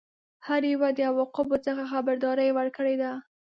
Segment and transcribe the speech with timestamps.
[0.47, 3.11] هر یوه د عواقبو څخه خبرداری ورکړی دی.